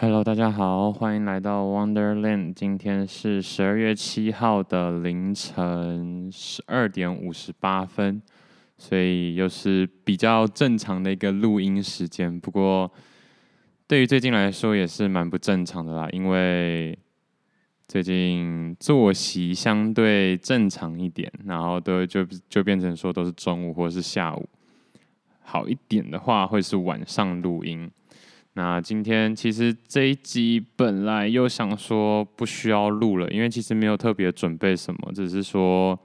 [0.00, 2.52] Hello，大家好，欢迎来到 Wonderland。
[2.52, 8.20] 今天是十二月七号的凌晨十二点五十八分，
[8.76, 12.40] 所以又是比较正常的一个录音时间。
[12.40, 12.90] 不过，
[13.86, 16.98] 对于最近来说也是蛮不正常的啦，因为
[17.86, 24.48] 最近作息相对正常一点，然后都就就变成说都是中午或是下午。
[25.40, 27.88] 好一点的话，会是晚上录音。
[28.56, 35.98] 那今天其实这一集本来又想说不需要录了，因为其实没有特别准备什么，只是说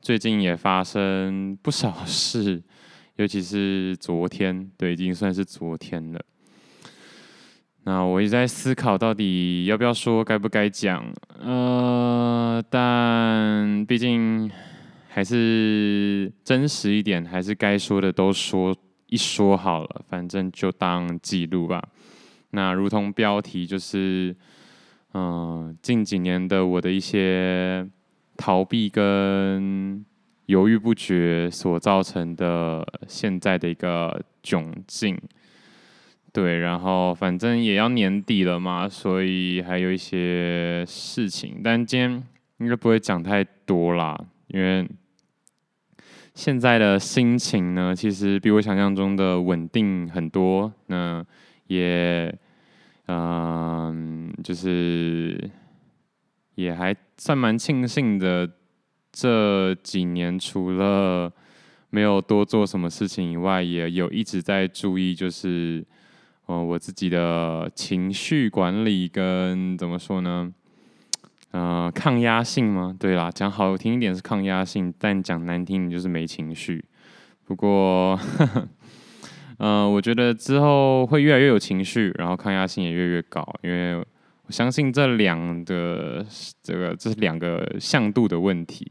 [0.00, 2.62] 最近也发生不少事，
[3.16, 6.20] 尤其是昨天，对，已经算是昨天了。
[7.82, 11.04] 那我一直在思考，到底要不要说，该不该讲？
[11.40, 14.48] 呃，但毕竟
[15.08, 18.72] 还是真实一点，还是该说的都说。
[19.08, 21.82] 一说好了，反正就当记录吧。
[22.50, 24.34] 那如同标题，就是
[25.14, 27.88] 嗯、近几年的我的一些
[28.36, 30.04] 逃避跟
[30.46, 35.16] 犹豫不决所造成的现在的一个窘境。
[36.32, 42.22] 对，然后反正也要年底了嘛，所以还有一些事情，但今天
[42.58, 44.86] 应该不会讲太多啦，因为。
[46.36, 50.70] 现在的心情呢，其实比我想象中的稳定很多。
[50.88, 51.24] 那
[51.66, 52.26] 也，
[53.06, 55.50] 嗯、呃，就是
[56.54, 58.48] 也还算蛮庆幸的。
[59.10, 61.32] 这几年除了
[61.88, 65.82] 没有多做什么事情以外，也有一直在注意，就是，
[66.44, 70.52] 呃，我自己的情绪管理跟怎么说呢？
[71.52, 72.94] 呃，抗压性吗？
[72.98, 76.84] 对啦，讲好听一点是抗压性，但讲难听你就是没情绪。
[77.46, 78.68] 不过，呵呵
[79.58, 86.26] 呃，我觉得之后会越来越有情绪，然后抗压性也越来越高，因为我相信这两个
[86.62, 88.90] 这个这是两个向度的问题。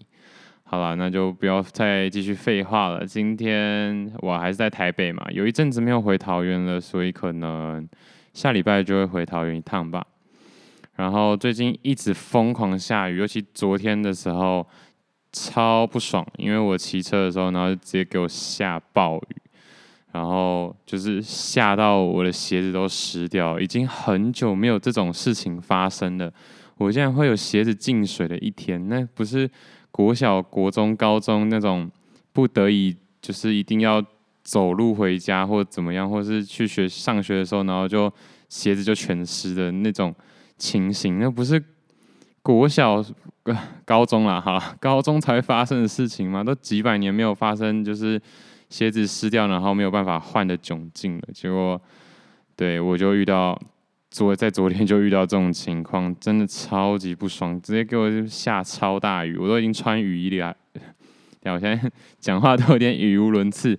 [0.64, 3.06] 好了，那就不要再继续废话了。
[3.06, 7.88] 今天我还是在台北嘛，有一阵子没有回桃园了，所以可能
[8.34, 10.04] 下礼拜就会回桃园一趟吧。
[10.96, 14.66] 然后最近一直疯狂下雨，尤其昨天的时候
[15.34, 19.36] 超不爽，因为我骑车的时候，然后就直接给我下暴雨，
[20.14, 26.32] 然后就是下到我的鞋子都湿掉，已经很久没有这种事情发生了。
[26.78, 29.50] 我竟然会有鞋子进水的一天，那不是
[29.92, 31.92] 国小、国中、高中那种
[32.32, 34.02] 不得已就是一定要
[34.44, 38.10] 走路回家或怎么样，或是去学上学的时候，然后就
[38.48, 40.16] 鞋子就全湿的那种。
[40.58, 41.62] 情形，那不是
[42.42, 43.04] 国小、
[43.84, 46.44] 高中啦，哈，高中才发生的事情吗？
[46.44, 48.22] 都几百年没有发生，就是
[48.70, 51.24] 鞋子湿掉，然后没有办法换的窘境了。
[51.34, 51.80] 结果，
[52.56, 53.60] 对我就遇到
[54.10, 60.56] 昨在昨天就遇到这种情况，真的超级不爽，直接给我下超大雨，我都已经穿雨衣了。
[61.42, 63.78] 对，我现在讲话都有点语无伦次，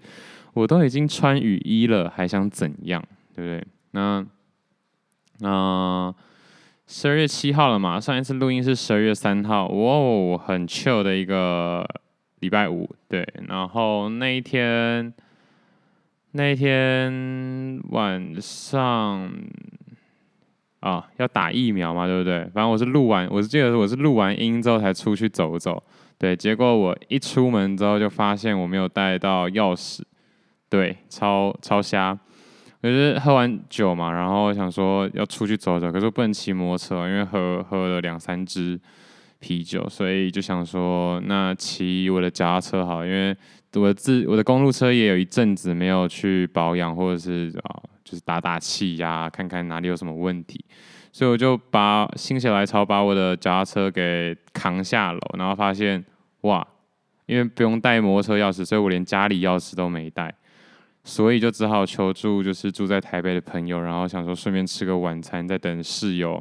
[0.53, 3.03] 我都已经穿雨衣了，还想怎样？
[3.34, 3.66] 对不对？
[3.93, 4.26] 那
[5.38, 6.14] 那。
[6.88, 7.98] 十二月七号了嘛？
[7.98, 11.84] 上一次录音是十二月三号，哇哦，很 chill 的一个
[12.38, 13.26] 礼拜五，对。
[13.48, 15.12] 然后那一天，
[16.30, 19.32] 那一天晚上
[20.78, 22.44] 啊，要打疫苗嘛，对不对？
[22.54, 25.82] 反正我是录完，我是记得我是录完音之后才出去走走，
[26.16, 26.36] 对。
[26.36, 30.02] 结果我一出门之后就发现我没有带到钥匙，
[30.70, 32.16] 对，超超瞎。
[32.91, 38.80] 就是喝完酒嘛，然后想说要出去走走，可是我不能骑摩托车，因为喝喝了两三支
[39.38, 43.36] 啤酒，所以就想说那骑我的脚踏车好，因为
[43.75, 50.64] 我的自我的公路车也有一阵子没有去保养，或者是啊，就是打打气呀，看看哪里有什么问题，
[51.12, 56.02] 所以我就把心血来潮把我的脚踏车给扛下楼，然后发现
[56.42, 56.66] 哇，
[57.26, 60.34] 因为不用带摩托车钥匙，所以我连家里钥匙都没带。
[61.09, 66.35] 所以就只好求助，就是住在台北的朋友，然后想说顺便吃个晚餐，再等室友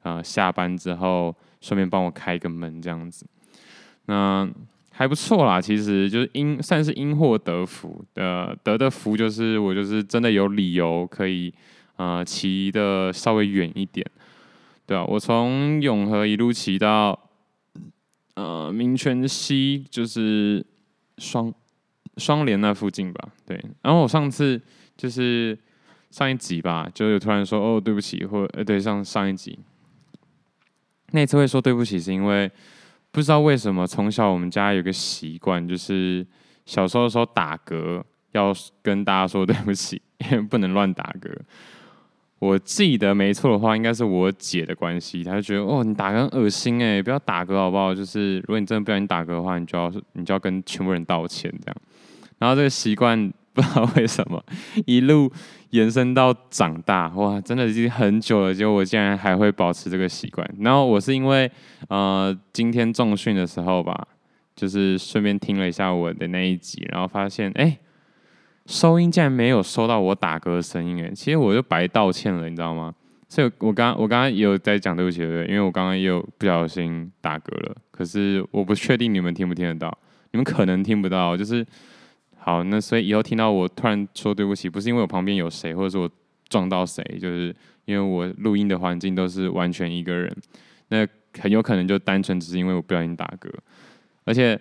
[0.00, 3.26] 啊、呃、下班之后，顺便帮我开个门这样子。
[4.06, 4.48] 那
[4.90, 11.52] 还不错啦，其实就是因算是因祸得福的，得的福就是我就是真的有理由可以
[11.96, 14.04] 啊骑的稍微远一点，
[14.86, 17.28] 对啊，我从永和一路骑到
[18.36, 20.64] 呃民权西，就是
[21.18, 21.52] 双。
[22.18, 23.62] 双联那附近吧，对。
[23.82, 24.60] 然后我上次
[24.96, 25.56] 就是
[26.10, 29.58] 上一集吧，就有突然说哦对不起，或呃对上上一集
[31.12, 32.50] 那次会说对不起，是因为
[33.10, 36.26] 不知道为什么从小我们家有个习惯，就是
[36.66, 41.30] 小时候的时候打嗝要跟大家说对不起，因 为不能乱打嗝。
[42.40, 47.92] 我记得没错的话，应该是我姐的关系，她就觉得哦，你打嗝很恶心哎，不要打嗝好不好？
[47.92, 51.76] 就是如果你真的不小心打嗝的话，你就要你就要跟全部人道歉这样。
[52.38, 54.42] 然后这个习惯不知道为什么
[54.86, 55.30] 一路
[55.70, 60.48] 延伸到长大，哇，真的已经很久了，结果我竟然还会保持这个习惯。
[60.60, 61.50] 然后我是因为
[61.88, 64.06] 呃今天重训的时候吧，
[64.56, 67.78] 就是顺便听了一下我的那一集，然后发现哎。
[68.70, 72.94] 收音竟然没有收到我打嗝的声音诶，其实我就白道歉了，你知道吗？
[73.26, 75.46] 所以我刚我刚刚有在讲对不起，对不对？
[75.46, 79.98] 因为我刚刚也有不小心打嗝了，可是我不确定你们听不听得到，
[80.32, 81.66] 你们可能听不到，就是
[82.48, 86.10] 好，那所以以后听到我突然说对不起，不是因为我旁边有谁，或者是我
[86.48, 87.54] 撞到谁，就是
[87.84, 90.34] 因为我录音的环境都是完全一个人，
[90.88, 91.06] 那
[91.38, 93.52] 很有可能就单纯只是因为我不小心打嗝，
[94.24, 94.58] 而且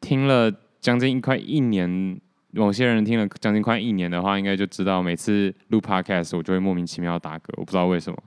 [0.00, 0.48] 听了
[0.80, 2.20] 将近快一年。
[2.52, 8.18] 某些人听了将近快一年的话，应该就知道每次录 podcast 我就会莫名其妙打嗝，我不知道为什么，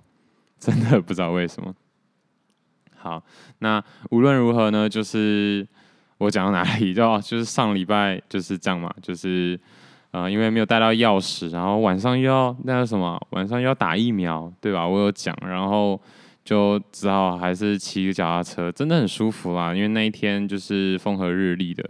[0.60, 1.74] 真的不知道为什么。
[2.96, 3.24] 好，
[3.60, 5.68] 那无论如何呢，就是
[6.22, 9.60] 我讲到哪里就就是上礼拜就是这样嘛，就是
[10.12, 14.88] 呃因为没有带到钥匙，然后晚上又要那个什么，晚上又要打疫苗，对吧？
[14.88, 16.00] 我有讲，然后
[16.46, 21.84] 就只好还是骑个脚踏车，真的很舒服啦，因为那一天就是风和日丽的。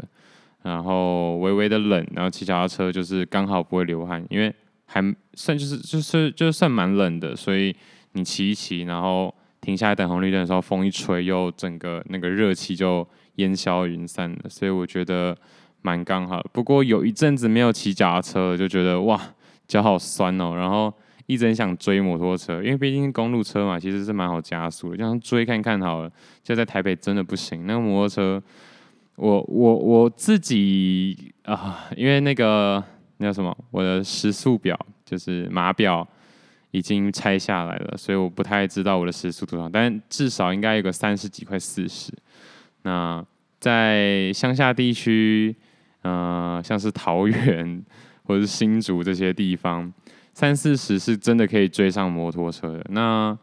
[0.64, 4.54] 然后微微的冷，然后骑脚踏车就是刚好不会流汗，因为
[4.86, 5.02] 还
[5.34, 7.76] 算就是就是就算蛮冷的，所以
[8.14, 13.06] 你骑一骑，然后停下来等红绿灯的时候，风一吹，又整个那个热气就
[13.36, 15.38] 烟消云散了，所以我觉得
[15.82, 16.42] 蛮刚好。
[16.52, 19.20] 不过有一阵子没有骑脚踏车，就觉得哇
[19.68, 20.94] 脚好酸哦，然后
[21.26, 26.12] 一直很想追摩托车，因为毕竟公路车嘛，其实是蛮好加速的，就想追看看好了。
[26.44, 28.44] 就在台北真的不行，那个摩托车。
[29.16, 32.84] 我我我自己啊，因为那个
[33.18, 36.08] 那叫什么，我的时速表就是码表
[36.72, 42.12] 已经拆下来了，所以我不太知道我的时速多少，但至少应该有个三十几，块四十。
[42.84, 43.26] 那
[43.60, 45.56] 在乡下地区，
[46.02, 47.84] 呃，像是桃园
[48.24, 49.92] 或者是新竹这些地方，
[50.34, 52.86] 三四十是真的可以追上摩托车的。
[52.90, 53.38] 那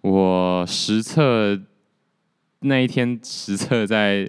[0.00, 1.60] 我实测
[2.60, 4.28] 那一天实测在。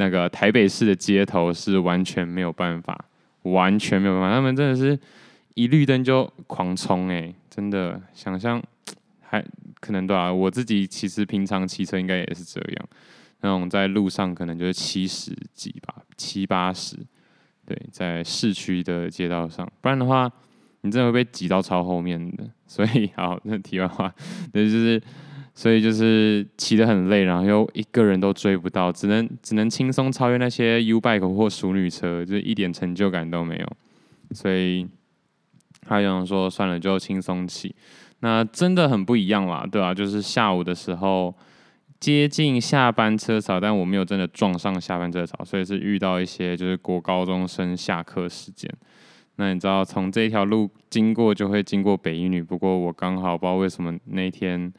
[0.00, 2.96] 那个台北市的街头是完全没有办法，
[3.42, 4.36] 完全没有办法。
[4.36, 4.96] 他们真的是
[5.54, 8.62] 一绿灯就狂冲哎，真的想象
[9.20, 9.44] 还
[9.80, 10.32] 可能对啊。
[10.32, 12.88] 我自己其实平常骑车应该也是这样，
[13.40, 16.96] 那种在路上可能就是七十几吧，七八十。
[17.66, 20.30] 对，在市区的街道上，不然的话
[20.80, 22.44] 你真的会被挤到超后面的。
[22.66, 24.14] 所以 好，那题外话，
[24.52, 25.02] 那就是。
[25.54, 33.68] 所以就是骑得很累，然后又一个人都追不到，只能只能轻松超越那些 U bike 或淑女车，就是一点成就感都没有。
[34.30, 34.86] 所以
[35.80, 37.74] 他有人说算了，就轻松骑。
[38.20, 41.34] 那真的很不一样啦，对啊，就是下午的时候
[42.00, 48.70] 接近下班车潮，但我没有真的撞上下班车潮，所以是遇到一些就是国高中生下课时间。
[49.36, 54.72] 那你知道从这条路经过就会经过北一女，不过我刚好不知道为什么那天。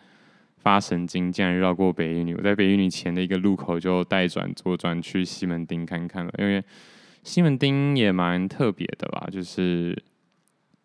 [0.61, 2.35] 发神经，竟然绕过北一女。
[2.35, 6.61] 我在北一女前的一个路口就带转左转去西门町看看了，因为
[7.23, 9.97] 西门町也蛮特别的吧，就是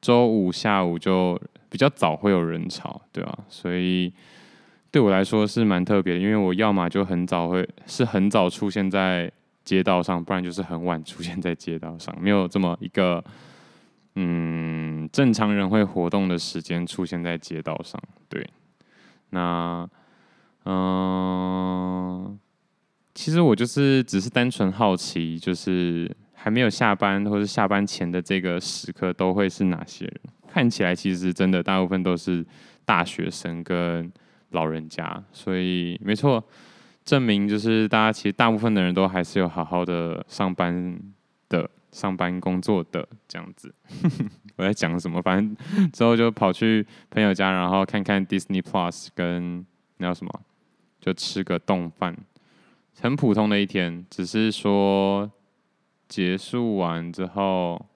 [0.01, 1.37] 周五下午就
[1.69, 3.37] 比较早会有人潮，对吧？
[3.49, 4.13] 所以
[4.95, 9.29] 对我来说是蛮特别的，因为我要么就很早会是很早出现在
[9.65, 13.25] 街道上，不然就是很晚出现在街道上，没有这么一个
[14.15, 18.49] 嗯正常人会活动的时间出现在街道上，对。
[19.31, 19.85] 那，
[20.65, 22.39] 嗯、
[23.17, 30.21] 其实我就是只是单纯好奇，就是还没有下班或者下班前的这个时刻都会是哪些人？
[30.47, 32.47] 看起来其实真的大部分都是
[32.85, 34.09] 大学生跟
[34.55, 36.43] 老人家，所以没错，
[37.05, 40.99] 证明就是大家其实大部分的人都还是有好好的上班
[41.49, 41.71] 的。
[41.95, 43.73] 上班工作的这样子，
[44.59, 45.23] 我在讲什么？
[45.23, 49.65] 反正之后就跑去朋友家，然后看看 Disney Plus，跟
[49.99, 50.41] 那叫什么，
[51.01, 52.17] 就吃个冻饭，
[53.01, 54.05] 很普通的一天。
[54.11, 55.31] 只是说
[56.09, 57.87] 结束完之后，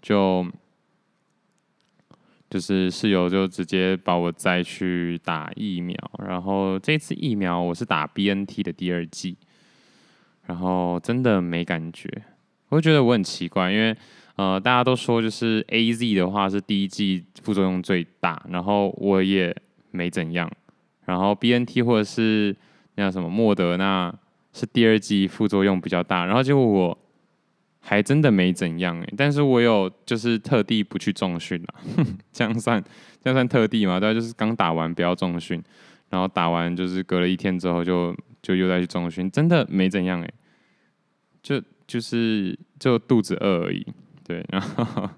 [0.00, 0.46] 就
[2.48, 9.36] 就是室友就直接把我载去打疫苗，然后这次疫苗我是打 BNT 的第二剂。
[10.46, 12.08] 然后真的没感觉，
[12.68, 13.96] 我就觉得我很奇怪，因为
[14.36, 19.52] 呃大家都说就是 AZ 的话是第一剂副作用最大，然后我也
[19.90, 20.48] 没怎样，
[21.04, 22.54] 然后 BNT 或者是
[22.94, 24.14] 那叫什么莫德纳
[24.52, 26.96] 是第二剂副作用比较大，然后结果我
[27.88, 31.74] 还真的没怎样哎，但是我有就是特地不去重训了，
[32.32, 32.82] 这样算
[33.22, 34.00] 这样算特地吗？
[34.00, 35.62] 对，就是刚打完不要重训，
[36.10, 38.12] 然后打完就是隔了一天之后就
[38.42, 40.28] 就又再去重训，真的没怎样哎，
[41.40, 43.86] 就就是就肚子饿而已，
[44.26, 45.08] 对，然后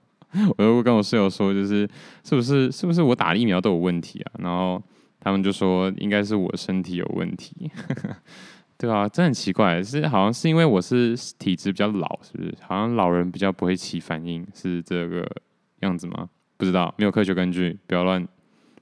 [0.59, 1.89] 我又跟我室友说，就是
[2.23, 4.33] 是不是是不是我打疫苗都有问题啊？
[4.41, 4.83] 然后
[5.19, 7.71] 他们就说应该是我身体有问题。
[8.81, 12.55] 对啊，这很奇怪，是好像是因为我是体质比较老，是不是？
[12.63, 15.29] 好像老人比较不会起反应，是这个
[15.81, 16.29] 样子吗？
[16.57, 18.25] 不知道，没有科学根据，不要乱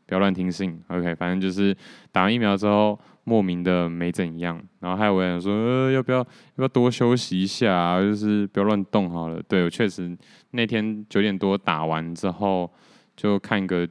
[0.05, 0.79] 不要乱听信。
[0.88, 1.75] OK，反正就是
[2.12, 6.25] 打完疫苗之后莫名的没怎样，然后还有人说，呃，要不要要
[6.57, 7.99] 不要多休息一下啊？
[7.99, 9.43] 就是不要乱动好了。
[9.49, 10.15] 对，我确实
[10.50, 12.71] 那天九点多打完之后
[13.17, 13.88] 就看个。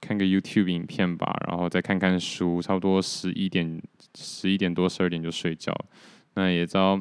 [0.00, 3.82] 看个 YouTube 影片吧，然后再看看书，差不多十一点、
[4.14, 5.74] 十一点多、十二点就睡觉。
[6.34, 7.00] 那也知道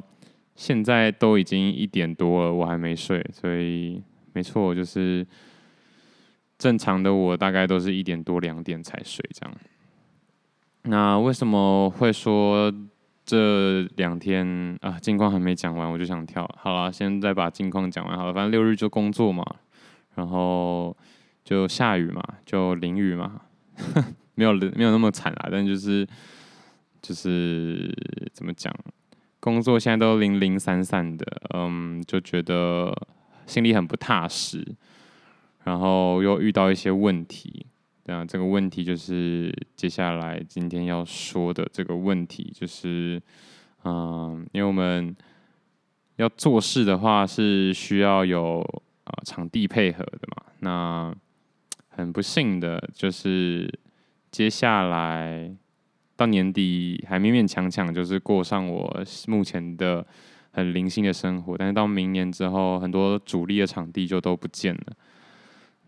[0.56, 4.02] 现在都已经一点多了，我还没睡，所以
[4.34, 5.28] 没错，就是
[6.58, 9.56] 正常的我大概都是一点多、两点才睡这样。
[10.84, 12.74] 那为什么会说
[13.26, 16.50] 这两天啊，近况还没讲完，我就想跳？
[16.58, 19.46] 好了，现在把近况讲完好了，反正六日就工作嘛，
[20.16, 20.96] 然后。
[21.46, 23.40] 就下雨嘛，就淋雨嘛，
[24.34, 26.06] 没有没有那么惨啦，但就是
[27.04, 27.96] 就是
[28.34, 28.76] 怎么讲，
[29.40, 32.92] 工作现在都零零散散的，嗯，就觉得
[33.46, 34.66] 心里很不踏实，
[35.64, 37.68] 然后又遇到一些问题，
[38.08, 43.22] 啊这个问题就是接下来今天要说的这个问题，就是
[43.84, 45.16] 嗯，因为我们
[46.16, 48.62] 要做事的话是需要有
[49.04, 51.16] 啊场地配合的嘛，那。
[51.96, 53.72] 很不幸的就是，
[54.32, 55.50] 接下来
[56.18, 60.06] 到年底还勉勉强强就是过上我目前的
[60.52, 64.82] 很零星的生活，但是到明年之后，很多主力的场地就都不见了。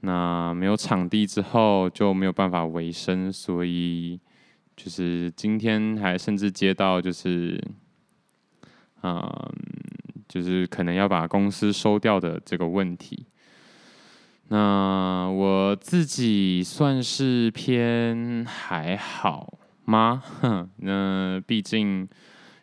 [0.02, 4.20] 那没有场地之后就没有办法维生，所以
[4.76, 7.62] 就是今天还甚至接到就是，
[9.04, 9.28] 嗯，
[10.28, 13.26] 就是可能要把公司收掉的这个问题。
[14.50, 20.24] 那我自己算是偏还好吗？
[20.42, 22.08] 哼，那毕竟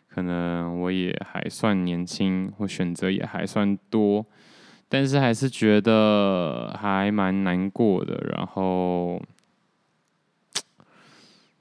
[0.07, 4.25] 可能我也还算年轻，我选择也还算多，
[4.89, 8.15] 但是还是觉得还蛮难过的。
[8.35, 9.21] 然后，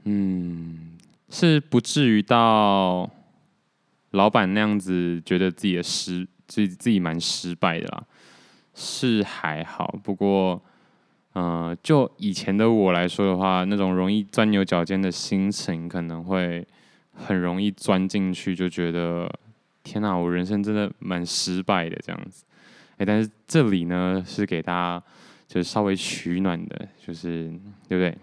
[0.05, 0.97] 嗯，
[1.29, 3.11] 是不至于到
[4.13, 8.05] 老板那样子，觉得自己的失自己自己蛮失败的啦。
[8.75, 10.61] 是还好，不过，
[11.35, 16.67] 嗯、呃，就以前的我来说的话，那种容易钻牛角尖的心情，可能会
[17.13, 19.33] 很容易钻进去，就觉得
[19.83, 22.45] 天哪，我人生真的蛮失败的这样子。
[22.97, 25.03] 哎，但是这里呢，是给大家
[25.47, 27.49] 就是稍微取暖的，就是
[27.89, 28.17] 对不对？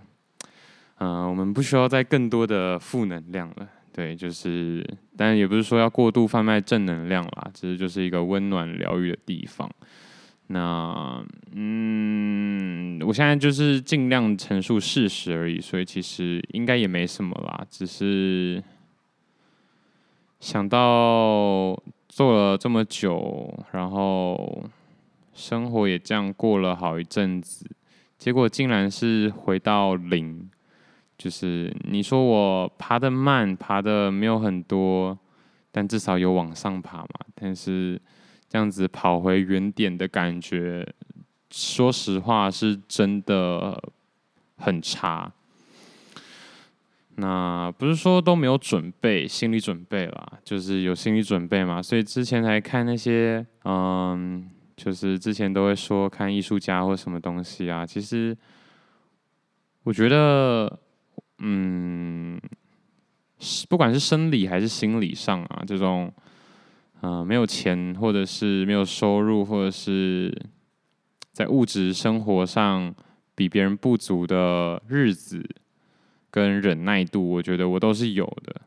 [0.99, 4.85] 嗯、我们不需要再更多的负能量了，对，就是，
[5.17, 9.67] 但也不是说要过度贩卖正能量啦，其实就是一个温暖疗愈的地方。
[10.53, 17.65] 那嗯，我现在就是尽量陈述事实而已，所以其实应该也没什么啦。
[17.69, 18.61] 只是
[20.41, 24.63] 想到做了这么久，然后
[25.33, 27.65] 生活也这样过了好一阵子，
[28.17, 30.49] 结果竟然是回到零。
[31.17, 35.17] 就是你说我爬得慢，爬得没有很多，
[35.71, 37.09] 但至少有往上爬嘛。
[37.35, 38.01] 但是。
[38.51, 40.85] 这样子跑回原点的感觉，
[41.49, 43.81] 说实话是真的
[44.57, 45.31] 很差。
[47.15, 51.81] 那不是说都没有准备，心理准备啦，就是有心理准备嘛。
[51.81, 57.85] 所以之前才看那些，嗯，就是之前都会说看艺术家或什么东西啊。
[57.85, 58.37] 其实
[59.83, 60.77] 我觉得，
[61.37, 62.37] 嗯，
[63.69, 66.13] 不管是生理还是心理上啊，这种。
[67.01, 70.31] 嗯、没有钱，或者是没有收入，或者是
[71.31, 72.93] 在物质生活上
[73.35, 75.43] 比别人不足的日子
[76.29, 78.61] 跟忍耐度，我觉得我都是有的。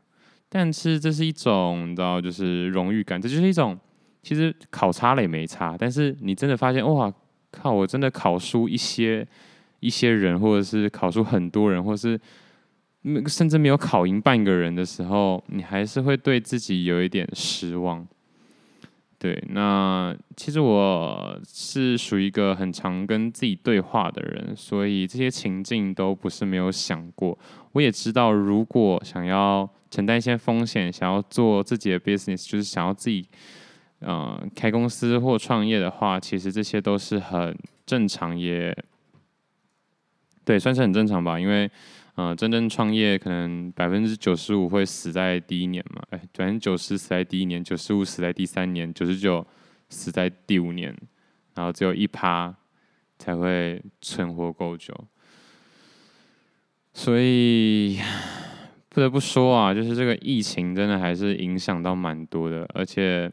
[0.49, 3.79] 但是这是一种，你知道，就是荣誉感，这就是一种，
[4.23, 5.76] 其实考差了也没差。
[5.79, 7.12] 但是你真的发现，哇
[7.50, 9.26] 靠，我真的考输一些
[9.81, 12.21] 一些人，或者是考输很多人，或者是。
[13.26, 18.07] 甚至没有考赢半个人的时候，你还是会对自己有一点失望。
[19.25, 27.38] 对，那其实我是属于一个很常跟自己对话的人，所以这些情境都不是没有想过。
[27.73, 33.26] 我也知道，如果想要承担一些风险，想要做自己的 business，就是想要自己
[34.00, 38.76] 呃开公司或创业的话，其实这些都是很正常也，
[40.45, 41.40] 对，算是很正常吧。
[41.40, 41.71] 因为
[42.14, 49.44] 呃真正创业，可能百分之九十五会死在第一年嘛，哎，百分之九十死在第一年，九十五死在第三年，九十九
[49.88, 50.97] 死在第五年，
[51.54, 52.54] 然后只有一趴
[53.18, 54.94] 才会存活够久。
[56.92, 57.99] 所以
[58.88, 63.28] 不得不说啊，就是这个疫情真的还是影响到蛮多的，而且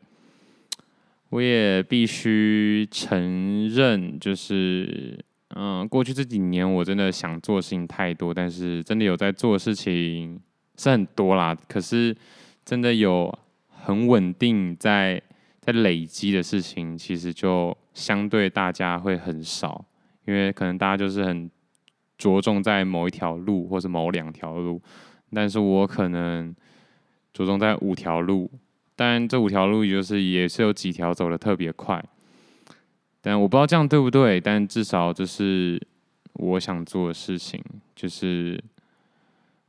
[1.30, 5.24] 我也必须承认，就是
[5.56, 10.40] 嗯，过去这几年我真的想做事情太多，但是真的有在做事情
[10.78, 11.56] 是很多啦。
[11.68, 12.16] 可是
[12.64, 13.34] 真的有
[13.68, 15.22] 很稳定在
[15.60, 19.86] 在累积的事情，其实就相对大家会很少，
[20.26, 21.50] 因为可能大家就是很。
[22.18, 24.80] 着重在某一条路，或是某两条路，
[25.34, 26.56] 但是我可能
[27.34, 28.48] 着重在五条路，
[28.96, 32.00] 但这五条路就是也是有几条走的特别快，
[33.22, 35.80] 但我不知道这样对不对，但至少这是
[36.34, 37.64] 我想做的事情，
[37.96, 38.62] 就是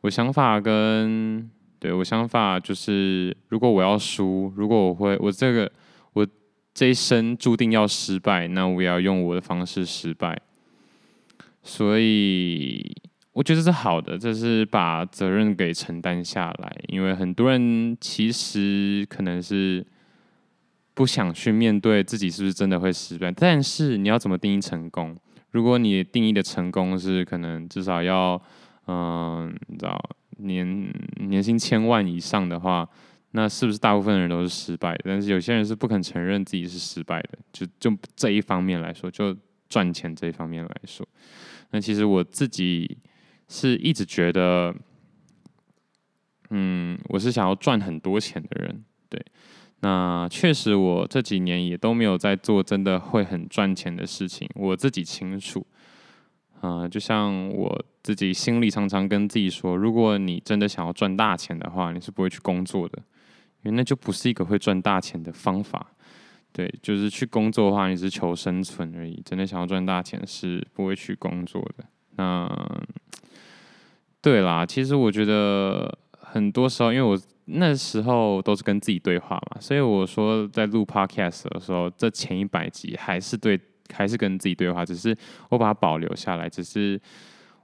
[0.01, 5.71] 我想法跟对我想法就是，如果我要输，如果我会我这个
[6.13, 6.27] 我
[6.73, 10.41] 这一生注定要失败，那我也要用我的方式失败。
[11.63, 12.97] 所以
[13.33, 16.77] 我觉得是好的，这是把责任给承担下来。
[16.89, 19.85] 因为很多人其实可能是
[20.95, 23.33] 不想去面对自己是不是真的会失败。
[23.33, 25.17] 但是你要怎么定义成功？
[25.51, 28.41] 如果你定义的成功是可能至少要
[28.87, 29.99] 嗯，你知道
[30.39, 32.89] 年年薪千万以上的话，
[33.33, 34.99] 那是不是大部分人都是失败？
[35.05, 37.39] 但是有些人是不肯承认自己是失败的。
[37.53, 39.37] 就就这一方面来说，就
[39.69, 41.07] 赚钱这一方面来说。
[41.71, 42.99] 那其实我自己
[43.49, 44.75] 是一直觉得，
[46.51, 49.25] 嗯，我是想要赚很多钱的人，对。
[49.83, 55.67] 那确实，我这几年也都没有在做真的会很赚钱的事情，我自己清楚。
[56.61, 63.03] 啊、就像我自己心里常常跟自己说，如果你真的想要赚大钱的话，你是不会去工作的，
[63.65, 65.89] 因为那就不是一个会赚大钱的方法。
[66.53, 69.21] 对，就是去工作的话，你是求生存而已。
[69.25, 71.85] 真的想要赚大钱，是不会去工作的。
[72.15, 72.49] 那
[74.21, 83.59] 对啦，其实我觉得很多时候，因为我那时候都是跟自己对话嘛，所以我说在录 podcast 的时候，这前一百集还是对，
[83.93, 85.17] 还是跟自己对话，只是
[85.49, 87.01] 我把它保留下来，只是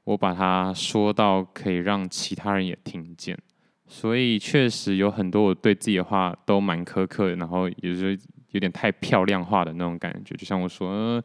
[0.05, 3.39] 我把它说到可以让其他人也听见。
[3.87, 8.19] 所以确实有很多我对自己的话都蛮苛刻的，然后也就是。
[8.53, 11.17] 有点太漂亮化的那种感觉，就像我说，呃，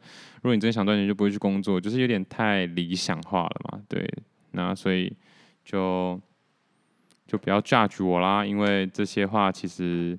[0.42, 3.80] 如果你真的想赚钱，就不会去工作，就是有点太理想化了嘛。
[3.88, 4.06] 对，
[4.50, 5.10] 那所以
[5.64, 6.20] 就
[7.26, 10.18] 就不要 judge 我啦，因为这些话其实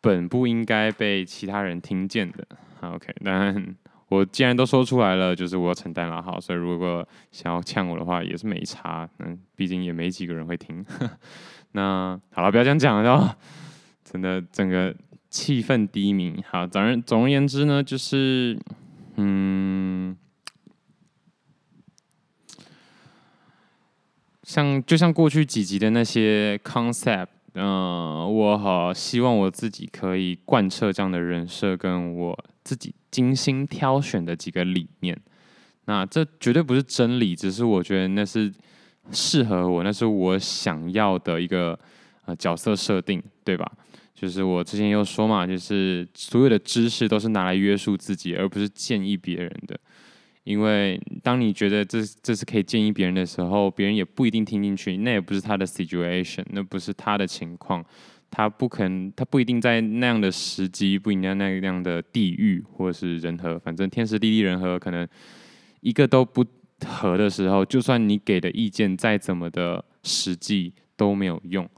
[0.00, 2.46] 本不应该被其他人听见的。
[2.80, 3.76] OK，但
[4.08, 6.20] 我既然都说出来了，就是我要承担了。
[6.22, 9.08] 好，所以如果想要呛我的话，也是没差。
[9.18, 10.84] 嗯，毕竟也没几个人会听。
[11.72, 13.36] 那好了，不要这样讲了，
[14.04, 14.94] 真的整个。
[15.30, 18.58] 气氛低迷，好，总而总而言之呢，就是，
[19.14, 20.16] 嗯，
[24.50, 35.16] 像就像过去几集的那些 concept，嗯、我好希望我自己可以贯彻这样的人设，跟我自己精心挑选的几个理念。
[35.84, 38.52] 那这绝对不是真理，只是我觉得那是
[39.12, 41.78] 适合我，那是我想要的一个
[42.24, 43.70] 呃角色设定，对吧？
[44.16, 49.78] 就是我之前有说嘛，就是所有的知识都是拿来约束自己，而不是建议别人的。
[50.44, 54.96] 因为当你觉得这这是可以建议别人的时候，别人也不一定听进去。
[54.98, 57.84] 那也不是他的 situation，那不是他的情况，
[58.30, 65.06] 他不可能，他不一定在那样的时机，不一定在那样的地域或者是人和，反正天时地利人和，可能
[65.80, 66.44] 一个都不
[66.86, 71.68] 合的时候，就算你给的意见再怎么的实际都没有用。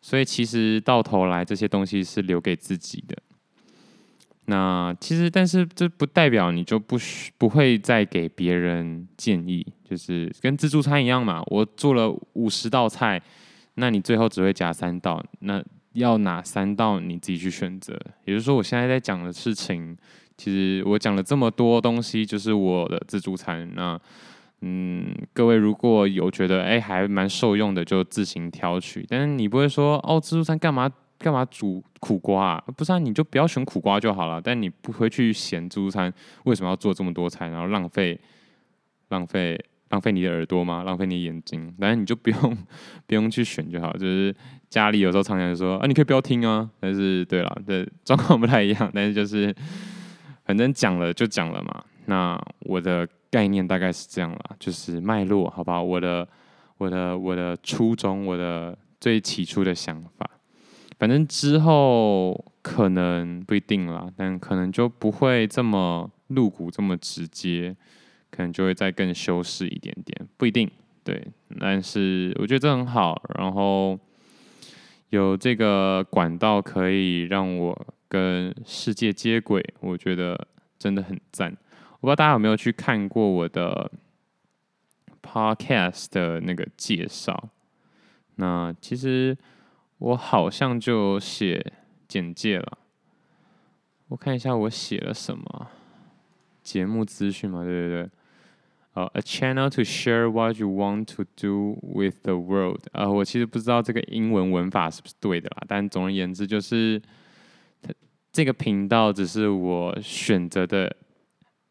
[0.00, 3.16] 所以其实到头来这些东西是留给自己的。
[4.50, 11.40] 那其实，但是这不代表你就不需不会再给别人建议，就是跟自助餐一样嘛。
[11.46, 13.22] 我做了五十道菜，
[13.74, 17.96] 那你最后只会夹三道，那要哪三道你自己去选择。
[18.24, 19.96] 也就是说，我现在在讲的事情，
[20.36, 23.70] 其实我讲了这么多东西，就是我的自助餐。
[23.76, 23.96] 那
[24.62, 29.06] 嗯，各位如果有觉得哎、还蛮受用的，就自行挑取。
[29.08, 32.64] 但是你不会说哦，自助餐干嘛干嘛煮苦瓜啊？
[32.74, 34.40] 不是啊，你就不要选苦瓜就好了。
[34.40, 36.10] 但你不会去嫌自助餐
[36.44, 38.18] 为什么要做这么多菜，然后浪费
[39.10, 40.82] 浪费浪费你的耳朵吗？
[40.82, 41.72] 浪费你的眼睛？
[41.78, 42.58] 反正你就不用
[43.06, 43.92] 不用去选就好。
[43.92, 44.34] 就是
[44.70, 46.70] 家里有时候常常说啊，你可以不要听啊。
[46.80, 48.90] 但是对了，对状况不太一样。
[48.94, 49.54] 但是就是
[50.46, 51.84] 反正讲了就讲了嘛。
[52.06, 55.82] 那我的概念大概是这样啦，就是脉络，好不好？
[55.82, 56.26] 我的
[56.78, 60.29] 我的我的初衷，我的最起初的想法。
[61.00, 67.74] 反正之后可能不一定啦，但可能就不会这么露骨，这么直接。
[68.32, 70.70] 可能就会再更修饰一点点，不一定
[71.02, 71.26] 对，
[71.58, 73.20] 但是我觉得这很好。
[73.36, 73.98] 然后
[75.08, 80.46] 有这个管道可以让我跟世界接轨，我觉得
[80.78, 81.50] 真的很赞。
[81.94, 83.90] 我不知道大家有没有去看过我的
[85.20, 87.48] podcast 的那个介绍？
[88.36, 89.36] 那其实
[90.00, 91.72] 我好像就写
[92.08, 92.78] 简介了，
[94.08, 95.68] 我看一下我写了什么
[96.62, 98.10] 节目资讯嘛，对对对。
[98.94, 102.80] 呃、，a channel to share what you want to do with the world。
[102.92, 107.00] 呃，我其实不知道这个英文文法是不是对的啦，但总而言之，就是
[108.32, 110.96] 这个频道只是我选择的，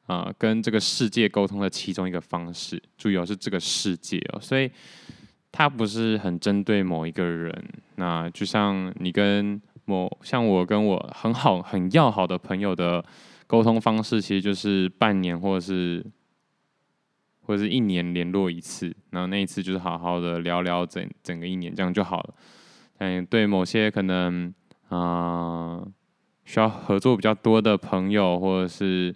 [0.05, 2.81] 啊、跟这个世界沟通的其中一个方式。
[2.95, 4.71] 注意哦，是这个世界哦，所以
[5.51, 7.53] 它不是很针对某一个人。
[7.95, 13.03] 那就像你跟某，像我跟我很好、很要好的朋友的
[13.47, 16.05] 沟通方式，其实就是半年或者是。
[17.41, 22.33] 或者是一年联络一次，然后那一次就是好好的聊聊整整个一年，这样就好了。
[22.99, 24.53] 嗯，对某些可能
[24.89, 25.81] 啊、
[26.45, 29.15] 需要合作比较多的朋友，或者是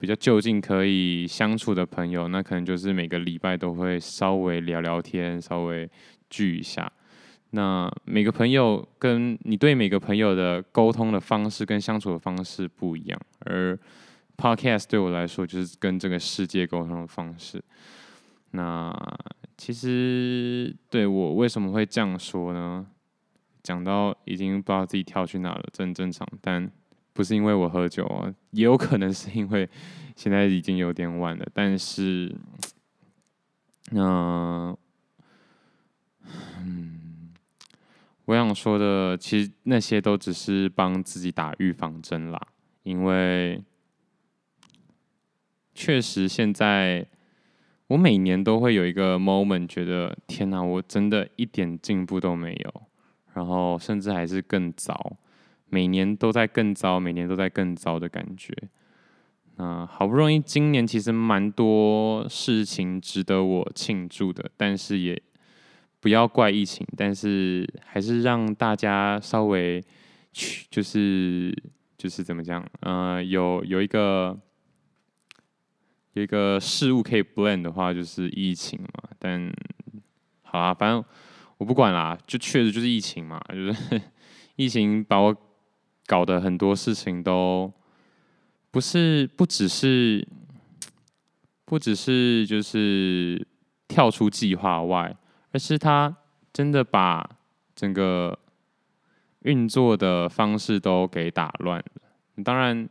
[0.00, 5.88] 比较就近可以相处的朋友，那可能就是每个礼拜都会稍微聊聊天，稍微
[6.30, 6.90] 聚一下。
[7.50, 13.78] 那每个朋友跟你对每个朋友的沟通的方式跟相处的方式不一样，而
[14.38, 17.62] Podcast 对我来说就是跟这个世界沟通的方式。
[18.52, 18.90] 那
[19.58, 22.86] 其实对我为什么会这样说呢？
[23.62, 26.26] 讲到已经不知道自己跳去哪了，这很正常。
[26.40, 26.70] 但
[27.12, 29.68] 不是因为我喝酒哦，也有可能是因为
[30.16, 31.46] 现在已经有点晚了。
[31.52, 32.34] 但是，
[33.90, 34.78] 那、呃、
[36.58, 37.32] 嗯，
[38.24, 42.40] 我想说的，其实那些都只是帮自己打预防针啦，
[42.82, 43.62] 因为。
[45.72, 47.06] 确实，现在
[47.86, 52.82] 我每年都会有一个 moment，觉得天哪，我真的一点进步都没有，
[53.32, 55.16] 然后甚至还是更糟，
[55.70, 58.54] 每年都在更糟，每年都在更糟的感觉。
[59.56, 65.20] 那好不容易今年其实蛮多事情值得我庆祝的，但是也
[66.00, 69.82] 不要怪疫情，但是还是让大家稍微
[70.32, 71.56] 去，就是
[71.96, 74.38] 就是怎么讲，呃，有有一个。
[76.14, 79.10] 有一个事物可以 blend 的话，就是疫情嘛。
[79.20, 79.48] 但
[80.42, 81.04] 好啦，反正
[81.56, 84.02] 我不管啦，就确实就是疫情嘛，就是
[84.56, 85.32] 疫情把我
[86.10, 87.72] 搞得很多事情都
[88.72, 90.26] 不是，不只是，
[91.64, 93.46] 不只是就是
[93.86, 95.16] 跳出计划外，
[95.52, 96.16] 而是他
[96.52, 97.24] 真的把
[97.76, 98.36] 整个
[99.42, 102.42] 运作的方式都给打乱了。
[102.42, 102.88] 当然。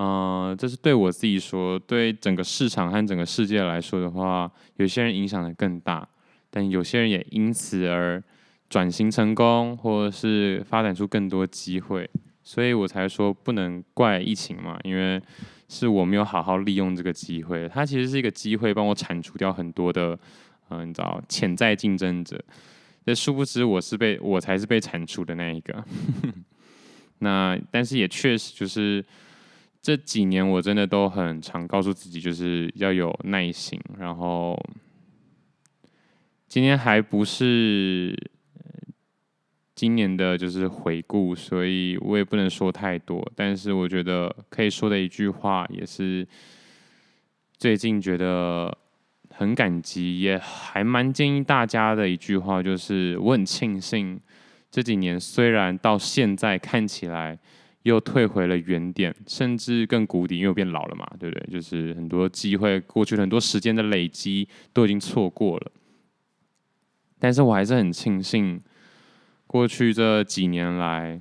[0.00, 6.08] 嗯、这是对我自己说，对整个市场和整个世界来说的话，有些人影响的更大，
[6.50, 8.22] 但有些人也因此而
[8.70, 12.08] 转型成功，或者是发展出更多机会，
[12.48, 15.20] 所以我才说不能怪疫情嘛，因为
[15.68, 20.18] 是我没有好好利用这个机会，它其实是一个机会，帮我铲除掉很多的，
[20.70, 22.42] 嗯、你知道潜在竞争者，
[23.04, 25.84] 但殊不知我是被我才是被铲除的那一个，
[27.20, 29.04] 那但是也确实就是。
[29.80, 33.80] 这几年我真的都很常告诉自己，就是要有耐心。
[33.96, 34.58] 然后
[36.48, 38.12] 今天还不是
[39.78, 43.24] 今年的就是回顾，所以我也不能说太多。
[43.36, 46.26] 但是我觉得可以说的一句话，也是
[47.56, 48.76] 最近觉得
[49.30, 54.18] 很感激，也还蛮建议大家的一句话，就是我很庆幸
[54.68, 57.38] 这几年虽然到现在看起来。
[57.84, 61.48] 又退回了原点，甚至更谷底，因为我变老了嘛，对不对？
[61.50, 65.72] 就是很多机会，过去很多时间的累积都已经错过了。
[67.18, 68.60] 但是我还是很庆幸，
[69.48, 71.20] 过去这几年来，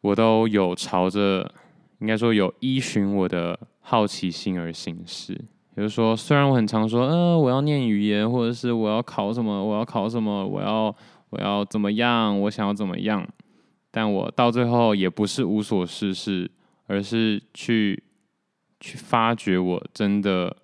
[0.00, 1.52] 我都有朝着，
[1.98, 5.34] 应该说有依循我的好奇心而行事。
[5.74, 10.94] 比如说，虽然我很常说，呃，我要念语言，或者是我要考什么，我要考什么，我要
[11.30, 13.28] 我要怎么样，我想要怎么样。
[13.90, 16.48] 但我到最后也不是无所事事，
[16.86, 18.00] 而是去
[18.78, 20.56] 去发掘我真的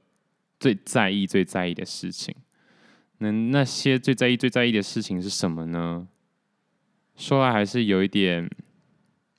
[0.61, 2.33] 最在意、最在意的事情。
[3.19, 6.07] 那那些最在意、最在意的事情是什么呢？
[7.17, 8.51] 说来还是有一点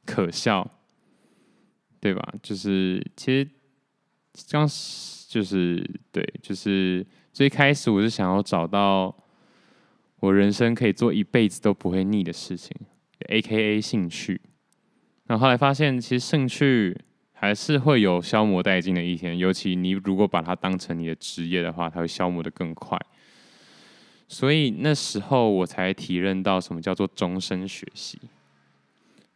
[0.05, 0.69] 可笑，
[1.99, 2.33] 对吧？
[2.41, 3.47] 就是其实
[4.49, 4.67] 刚
[5.29, 9.15] 就是对，就是最开始我是想要找到
[10.19, 12.75] 我人生可以做一辈子都不会腻的事情
[13.29, 14.41] ，AKA 兴趣。
[15.27, 16.97] 然后后来发现，其实兴趣
[17.33, 22.97] 还是会有消磨殆尽的一天，尤其你如果把它当成你的职业的话，它会消磨的更快。
[24.37, 28.19] 所以那时候我才体认到什么叫做终身学习。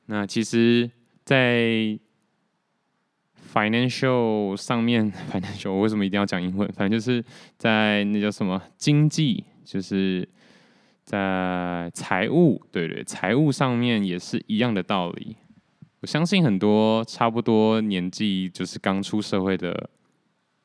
[0.05, 0.91] 那其实，
[1.25, 1.97] 在
[3.51, 6.71] financial 上面， financial 我为什么一定要讲英文？
[6.73, 7.25] 反正就是
[7.57, 10.29] 在那叫什么经济，就是
[11.03, 15.35] 在财务，对对，财务上面也是一样的道理。
[16.01, 19.89] 我相信很多差不多年纪，就是刚出社会的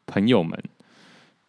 [0.04, 0.62] 朋友们。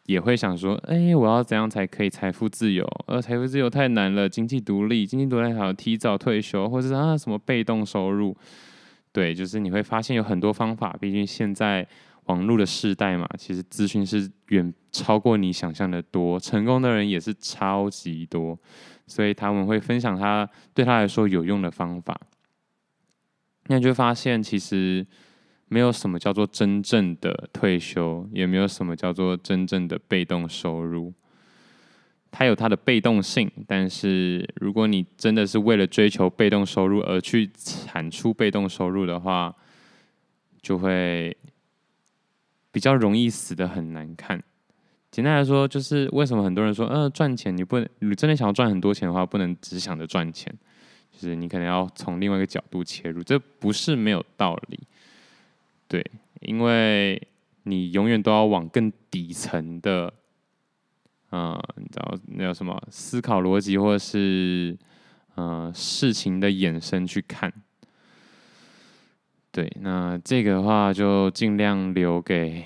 [0.08, 2.88] 也会想说，哎、我要怎样才可以财富自由？
[3.08, 8.34] 呃，财富自由太难了，经济独立，经济独立还要提早退休，或者是啊什么被动收入？
[9.12, 10.96] 对，就是你会发现有很多方法。
[11.02, 11.86] 毕竟现在
[12.28, 18.58] 网络的时代嘛，其实资讯是远超过你想象的多，成功的人也是超级多，
[19.08, 22.18] 所以他们会分享他对他来说有用的方法。
[23.66, 25.06] 那就发现其实。
[25.68, 31.14] 没有什么叫做真正的退休，也没有什么叫做真正的被动收入。
[32.30, 39.56] 它有它的被动性，但是如果你真的是为了追求被动收入而去产出被动收入的话，
[40.62, 41.36] 就会
[42.72, 44.44] 比较容易死的很难看。
[45.10, 50.54] 简单来说，就是为什么很多人说，呃，赚钱你不能，你真的想要赚很多钱的话，不能只想着赚钱，
[51.12, 54.80] 就是你可能要从另外一个角度切入，这不是没有道理。
[55.88, 56.06] 对，
[56.42, 57.22] 因为
[57.64, 60.14] 你永远都要往更底层的，
[61.32, 64.78] 嗯、你知道那叫什么思考逻辑，或者是
[65.36, 67.54] 嗯、事情的衍生去看。
[69.52, 72.66] 对，那这个的话就尽量留给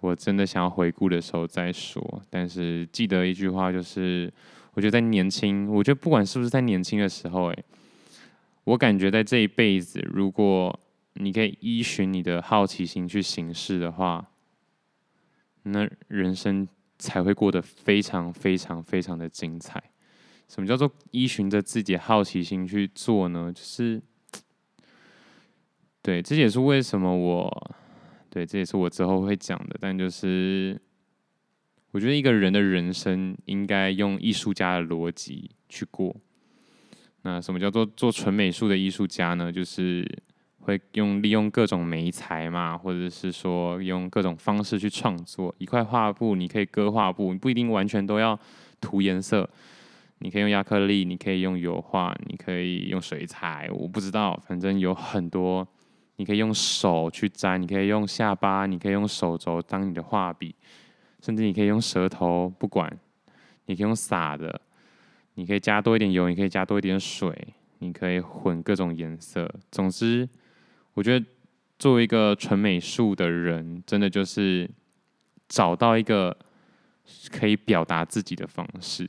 [0.00, 2.22] 我真的想要回顾的时候再说。
[2.30, 4.32] 但是记得一句话，就是
[4.72, 7.64] 我觉得在年轻，我觉得不管是不是在年轻的时候，哎，
[8.64, 10.78] 我感觉在这一辈子，如果
[11.14, 14.30] 你可以依循你的好奇心去行事的话，
[15.62, 16.66] 那人生
[16.98, 19.80] 才会过得非常非常非常的精彩。
[20.48, 23.52] 什么叫做依循着自己好奇心去做呢？
[23.54, 24.02] 就是，
[26.02, 27.76] 对，这也是为什么我，
[28.28, 29.76] 对，这也是我之后会讲的。
[29.80, 30.80] 但就是，
[31.92, 36.14] 我觉得一个人的人生应该用艺术家的逻辑去过。
[37.22, 39.52] 那什么叫做做纯美术的艺术家呢？
[39.52, 40.23] 就是。
[40.64, 46.34] 会用利用各种媒材嘛，或者是说用各种方式去创作一块画布。
[46.34, 48.38] 你可以割画布，你不一定完全都要
[48.80, 49.48] 涂颜色。
[50.20, 53.68] 你可以用亚克力，你可以用油画，你可以用水彩。
[53.72, 55.68] 我不知道，反正有很多。
[56.16, 60.54] 你可以用手去沾，你可以用下巴，你可以用手肘当你的画笔，
[61.20, 62.90] 甚至你可以用舌头，不管。
[63.66, 64.60] 你可以用撒的，
[65.34, 67.36] 你可以加多一点油，你可以加多一点水，
[67.80, 69.52] 你可以混各种颜色。
[69.70, 70.26] 总之。
[70.94, 71.26] 我觉得
[71.78, 74.70] 作为一个纯美术的人，真的就是
[75.48, 76.36] 找到一个
[77.30, 79.08] 可以表达自己的方式。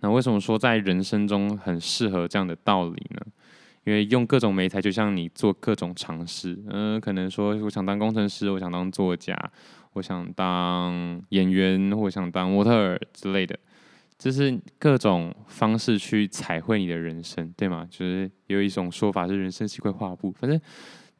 [0.00, 3.20] 那为什么说在人生中很适合这样的道理呢？
[3.84, 6.62] 因为用各种媒材，就像你做各种尝试。
[6.68, 9.34] 嗯、可能说我想当工程师，我想当作家，
[9.94, 13.58] 我想当演员，或想当模特儿之类的。
[14.18, 17.86] 就是各种方式去彩绘你的人生，对吗？
[17.88, 20.60] 就是有一种说法是人生是块画布，反正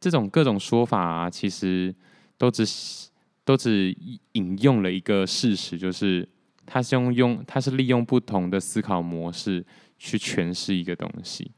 [0.00, 1.94] 这种各种说法啊，其实
[2.36, 2.64] 都只
[3.44, 3.96] 都只
[4.32, 6.28] 引用了一个事实，就是
[6.66, 9.64] 它是用用它是利用不同的思考模式
[9.96, 11.52] 去诠释一个东西。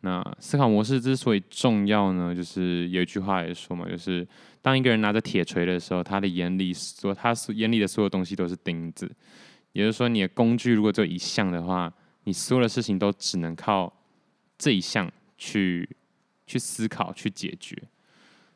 [0.00, 4.26] 那思考模式之所以重要呢，就是有一句话也说嘛，就是
[4.60, 9.08] 当一个人拿着铁锤的时候，他的眼里所他眼里的所有东西都是钉子。
[9.76, 11.92] 也就是说，你的工具如果只有一项的话，
[12.24, 13.92] 你所有的事情都只能靠
[14.56, 15.86] 这一项去
[16.46, 17.76] 去思考、去解决。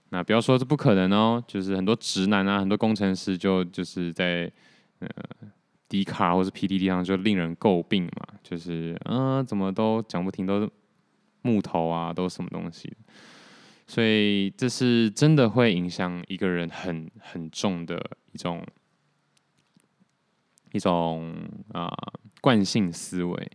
[0.09, 4.51] 那不要说这不可能哦，就是很多直男啊，很多工程师就就是在
[5.01, 5.09] 呃
[5.91, 10.71] D 卡或是 PTT 上就令人诟病嘛，就是嗯、怎么都讲不听，都是
[11.43, 12.91] 木头啊，都是什么东西。
[13.87, 18.03] 所以这是真的会影响一个人很很重的
[18.33, 18.65] 一种。
[20.73, 21.35] 一种
[21.73, 21.89] 啊
[22.41, 23.51] 惯性思维，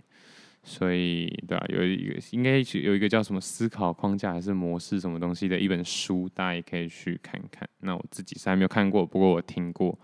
[0.63, 7.67] 所以对啊，有一个应该有一个叫什么思考框架还是模式什么东西的一本书，大家也可以去看看。
[7.79, 9.97] 那我自己是还没有看过，不过我听过。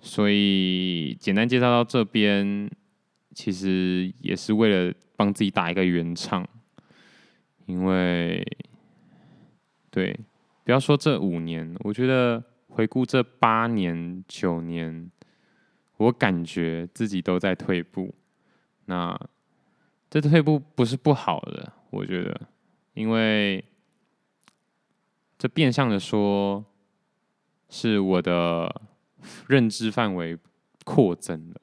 [0.00, 2.70] 所以简单介绍到这边，
[3.34, 6.48] 其实也是为了帮自己打一个圆场，
[7.66, 8.46] 因为
[9.90, 10.16] 对，
[10.62, 15.10] 不要说这五年，我觉得回顾这八年九年，
[16.04, 18.14] 我感觉自己都在退步。
[18.86, 19.18] 那
[20.08, 22.40] 这退步不是不好的，我觉得，
[22.94, 23.64] 因为
[25.38, 26.64] 这变相的说，
[27.68, 28.82] 是我的。
[29.48, 30.36] 认知范围
[30.84, 31.58] 扩增了。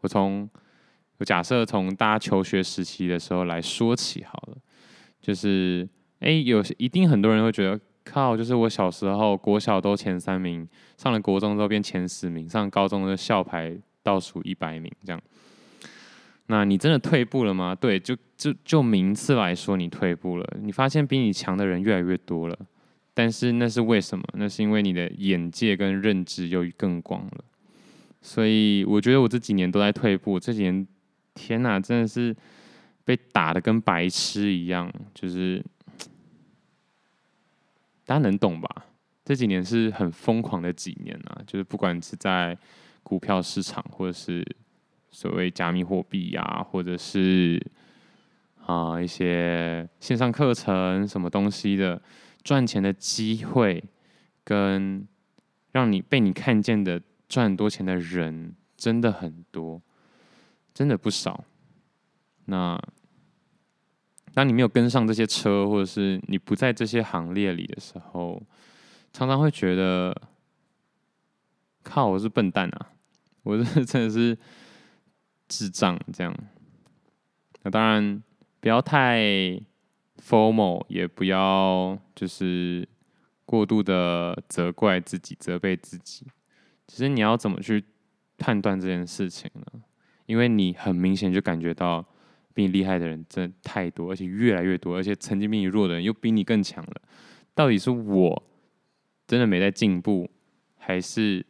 [0.00, 0.48] 我从
[1.18, 4.56] 我假设从大家求学时期的时候来说起好了，
[5.20, 5.86] 就是
[6.20, 15.22] 哎，有一定很多人会觉得靠，就是我小时候国小都前三名，上了国中之后变前十名，上高中的校排倒数一百名这样。
[16.46, 17.74] 那你真的退步了吗？
[17.74, 20.56] 对，就就就名次来说，你退步了。
[20.60, 22.58] 你发现比你强的人越来越多了。
[23.14, 24.24] 但是那是为什么？
[24.34, 27.44] 那是因为你的眼界跟认知又更广了。
[28.20, 30.38] 所以我觉得我这几年都在退步。
[30.38, 30.86] 这几年，
[31.34, 32.34] 天哪，真的是
[33.04, 34.92] 被打的跟白痴一样。
[35.14, 35.64] 就是
[38.04, 38.86] 大家能懂吧？
[39.24, 41.42] 这几年是很疯狂的几年啊！
[41.46, 42.56] 就是不管是在
[43.02, 44.44] 股票市场，或者是
[45.10, 47.64] 所谓加密货币呀，或者是
[48.66, 52.00] 啊一些线上课程什么东西的。
[52.44, 53.84] 赚钱的机会，
[54.42, 55.06] 跟
[55.70, 59.80] 让你被你看见的赚很多钱的人，真的很多，
[60.74, 61.44] 真的不少。
[62.46, 62.76] 那
[64.34, 68.42] 当你没有跟上这些车，或者是你不在这些行列里的时候，
[69.12, 70.14] 常常会觉得，
[71.82, 72.90] 靠，我是笨蛋啊！
[73.44, 74.36] 我是真的是
[75.48, 76.34] 智障这样。
[77.62, 78.22] 那当然，
[78.60, 79.60] 不要太。
[80.24, 82.88] FOMO 也不要就是
[83.44, 86.24] 过度的责怪自己、责备自己。
[86.86, 87.84] 其实你要怎么去
[88.38, 89.82] 判断这件事情呢？
[90.26, 92.06] 因为你很明显就感觉到
[92.54, 97.02] 比你厉害的人真的太多，而且越来越多，而且曾经比你弱的人又比你更强了。
[97.54, 98.42] 到底是我
[99.26, 100.30] 真的没在进步，
[100.76, 101.44] 还是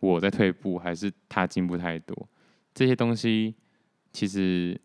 [0.00, 2.28] 我在退步，还是他进步太多？
[2.74, 3.54] 这些东西
[4.12, 4.80] 其实。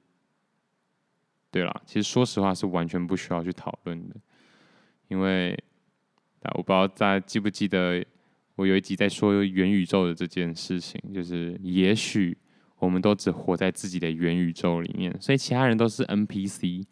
[1.49, 4.15] 对啦，其实说实话是完全不需要去讨论的，
[5.07, 5.57] 因为，
[6.55, 8.05] 我不知道大家记不记得
[8.55, 12.37] 我有一集在说元宇宙的这件事情，就是也许
[12.79, 16.85] 我们都只活在自己的元宇宙里面，所以其他人都是 NPC，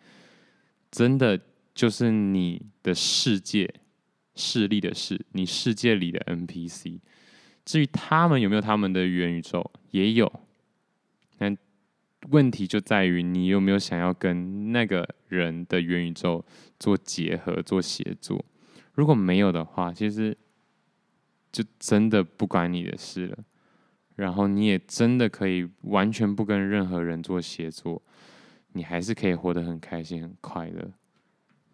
[0.91, 1.39] 真的
[1.73, 3.73] 就是你的世界
[4.35, 6.99] 势力的事，你世界里的 NPC。
[7.63, 10.31] 至于他们有没有他们的元宇宙，也有，
[11.37, 11.57] 但。
[12.31, 16.43] 问题就在于你有没有想要跟那个人的元宇宙
[16.79, 18.43] 做结合、做协作。
[18.93, 20.35] 如果没有的话，其实
[21.51, 23.37] 就真的不关你的事了。
[24.15, 28.01] 然后你也真的可以完全不跟任何人做协作，
[28.73, 30.91] 你还是可以活得很开心、很快乐，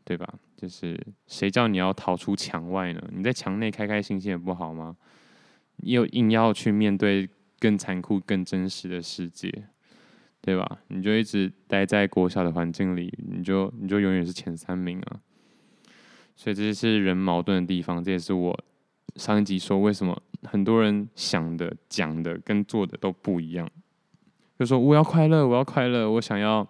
[0.04, 0.28] 对吧？
[0.56, 3.02] 就是谁叫你要逃出墙外呢？
[3.12, 4.98] 你在墙内开开心心也不好吗？
[5.78, 9.68] 又硬要去面对更残酷、更真实的世界。
[10.44, 10.80] 对吧？
[10.88, 15.22] 你就一直待在国小的环境里，你就你就永远是前三名啊。
[16.36, 18.64] 所以这是人矛盾的地方，这也是我
[19.18, 23.70] 上一集说为什么很多人想的、讲的跟做的都不一样。
[24.58, 26.68] 就说我要快乐，我要快乐，我想要，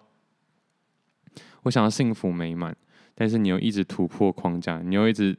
[1.62, 2.74] 我想要幸福美满，
[3.14, 5.38] 但是你又一直突破框架，你又一直，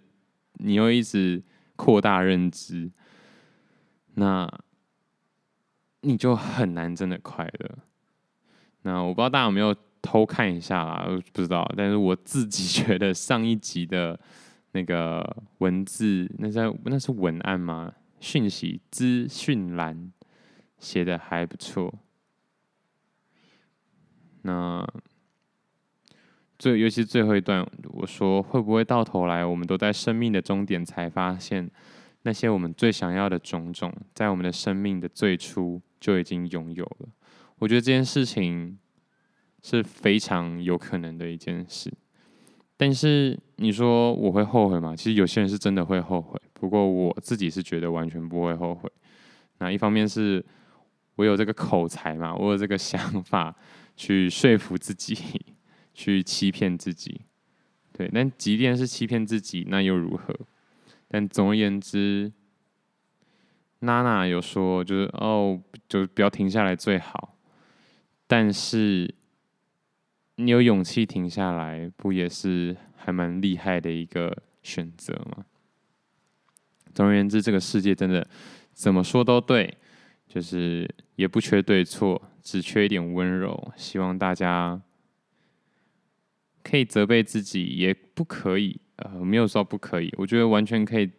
[0.60, 1.42] 你又一直
[1.76, 2.92] 扩大认知，
[4.14, 4.48] 那
[6.02, 7.78] 你就很难真的快乐。
[8.84, 11.68] 那我不知道大家有没有偷看一下啦，不知道。
[11.76, 14.20] 但是我自己觉得上一集的
[14.74, 17.92] 那个文字，那是那是文案吗？
[18.24, 20.14] 讯息资讯栏
[20.80, 21.94] 写的还不错。
[24.44, 24.88] 那
[26.58, 31.70] 最尤其最后一段，我说会不会到头来，我们都在生命的终点才发现，
[32.22, 37.10] 那些我们最想要的种种，在我们的生命的最初就已经拥有了。
[37.60, 38.80] 我觉得这件事情
[39.62, 41.92] 是非常有可能的一件事，
[42.78, 44.96] 但是你说我会后悔吗？
[44.96, 48.92] 其实有些人是真的会后悔，不过我自己是觉得完全不会后悔。
[49.60, 50.44] 那一方面是
[51.16, 53.56] 我有这个口才嘛，我有这个想法
[53.96, 55.16] 去说服自己，
[55.94, 57.22] 去欺骗自己。
[57.92, 60.36] 对，但即便是欺骗自己，那又如何？
[61.08, 62.34] 但总而言之，
[63.80, 67.38] 娜娜有说，就是哦，就不要停下来最好。
[68.26, 69.14] 但是
[70.36, 75.46] 你有勇气停下来，不也是还蛮厉害的一个选择吗？
[76.94, 78.28] 总而言之，这个世界真的
[78.72, 79.78] 怎么说都对，
[80.28, 83.72] 就是也不缺对错，只缺一点温柔。
[83.76, 84.82] 希望大家
[86.64, 91.12] 可以责备自己，也不可以，呃，没有说不可以，我觉得完全可以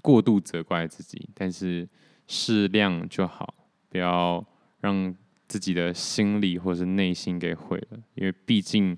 [0.00, 1.88] 过度责怪自己，但是
[2.28, 3.52] 适量就好，
[3.88, 4.46] 不要
[4.80, 5.12] 让。
[5.46, 8.96] 自己的心理或是内心给毁了，因为毕竟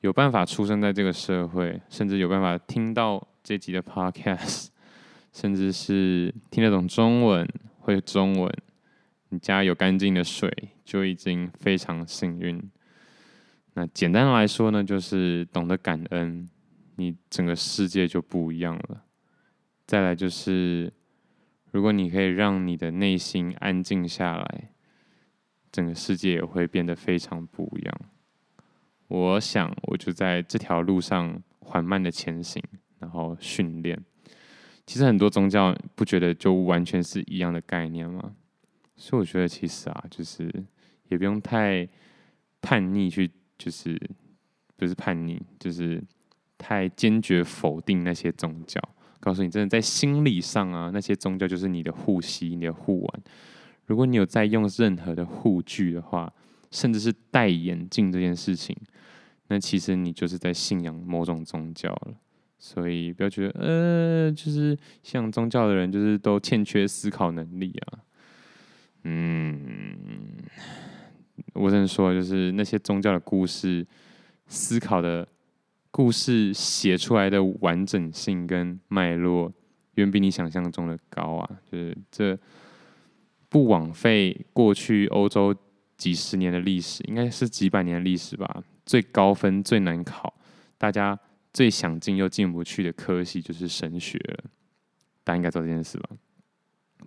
[0.00, 4.68] 有办法出生在这个社会，甚至有办法听到这集的 podcast，
[5.32, 7.46] 甚至是听得懂中文、
[7.80, 8.52] 会中文，
[9.30, 10.50] 你家有干净的水，
[10.84, 12.62] 就已经非常幸运。
[13.74, 16.48] 那简单来说呢，就是懂得感恩，
[16.96, 19.02] 你整个世界就不一样了。
[19.86, 20.92] 再来就是，
[21.72, 24.70] 如果你可以让你的内心安静下来。
[25.70, 28.00] 整个世界也会变得非常不一样。
[29.08, 32.62] 我想，我就在这条路上缓慢的前行，
[32.98, 33.98] 然后训练。
[34.86, 38.32] 其实很多宗教不觉得就完全是一样的概念吗？
[38.96, 40.52] 所以我觉得其实啊，就是
[41.08, 41.88] 也不用太
[42.60, 43.98] 叛逆去，就是
[44.76, 46.02] 不是叛逆，就是
[46.58, 48.80] 太坚决否定那些宗教。
[49.20, 53.22] 告诉你，真的在心理上啊，那些宗教就是你的护膝，你的护腕。
[53.90, 56.32] 如果你有在用任何的护具的话，
[56.70, 58.76] 甚至是戴眼镜这件事情，
[59.48, 62.14] 那其实你就是在信仰某种宗教了。
[62.56, 67.98] 所以不要觉得，呃，就是像宗教的人就是都欠缺思考能力啊。
[69.02, 69.96] 嗯，
[71.54, 73.84] 我只能说，就是那些宗教的故事，
[74.46, 75.26] 思考的
[75.90, 79.52] 故事写出来的完整性跟脉络，
[79.94, 81.50] 远比你想象中的高啊。
[81.72, 82.38] 就是这。
[83.50, 85.54] 不枉费过去欧洲
[85.98, 88.62] 几十年的历史，应该是几百年的历史吧。
[88.86, 90.32] 最高分最难考，
[90.78, 91.18] 大家
[91.52, 94.44] 最想进又进不去的科系就是神学了。
[95.24, 96.10] 大家应该知道这件事吧？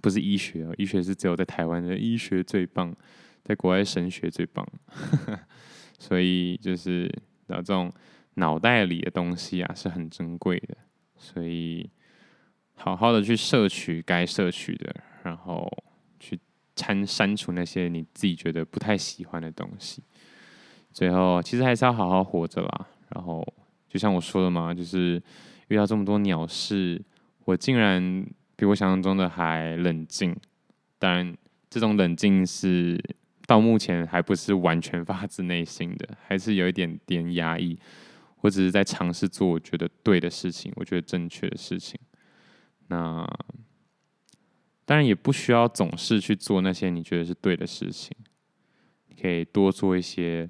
[0.01, 2.93] 不是医学哦，医学是只有在台湾的医学最棒，
[3.43, 4.67] 在国外神学最棒。
[5.97, 7.09] 所以就是，
[7.47, 7.91] 那这种
[8.35, 10.77] 脑袋里的东西啊是很珍贵的，
[11.15, 11.89] 所以
[12.75, 15.71] 好好的去摄取该摄取的，然后。
[16.75, 20.01] 删删除那些你自己觉得不太喜欢的东西，
[20.91, 22.87] 最后其实还是要好好活着啦。
[23.09, 23.45] 然后
[23.87, 25.21] 就像我说的嘛，就是
[25.67, 26.99] 遇到这么多鸟事，
[27.45, 30.35] 我竟然比我想象中的还冷静。
[30.97, 31.37] 当然，
[31.69, 32.99] 这种冷静是
[33.45, 37.77] 到目前还不是完全发自内心的，还是有一点点压抑。
[38.41, 41.99] 我只是在尝试做我觉得对的事情，我觉得正确的事情。
[42.87, 43.25] 那。
[44.85, 48.15] 当然也不需要总是去做那些你觉得是对的事情，
[49.07, 50.49] 你可以多做一些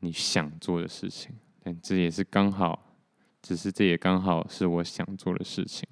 [0.00, 1.34] 你想做的事情。
[1.62, 2.96] 但这也是刚好，
[3.42, 5.88] 只是这也刚好是我想做的事情。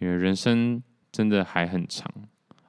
[0.00, 2.10] 因为人生真的还很长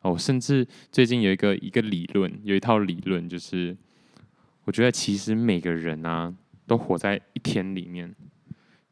[0.02, 0.18] 哦。
[0.18, 3.76] 甚至最近有一个一个理论，有一套理论，就是
[4.66, 6.34] 我觉得其实每个人啊
[6.68, 8.14] 都活在一天里面，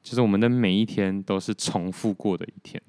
[0.01, 2.81] 就是我们的每一天都是重复过的一天。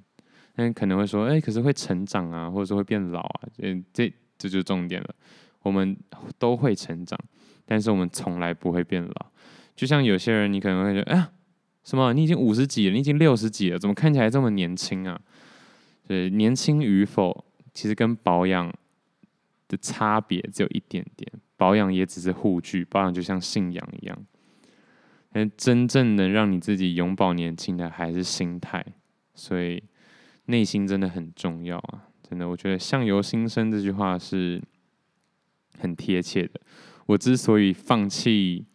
[0.55, 5.15] 但可能会说，哎、可是会成长啊，或者说会变老啊，嗯，这这就是重点了。
[5.63, 5.97] 我们
[6.39, 7.19] 都会成长，
[7.65, 9.27] 但是我们从来不会变老。
[9.75, 11.31] 就像有些人，你可能会觉得，哎呀，
[11.85, 12.13] 什么？
[12.13, 15.21] 你已经五十几了，你已经六十几了，怎么看起来这么年轻啊？
[16.07, 18.71] 对，年轻与否，其实跟保养
[19.69, 21.33] 的差别只有一点点。
[21.57, 24.19] 保养也只是护具，保养就像信仰一样。
[25.33, 28.85] 但真正能让你自己永葆年轻的，还是心态。
[29.35, 29.83] 所以。
[30.47, 32.09] 内心真的很重要啊！
[32.29, 34.61] 真的，我觉得“相由心生”这句话是
[35.79, 36.61] 很贴切的。
[37.07, 38.67] 我之所以放弃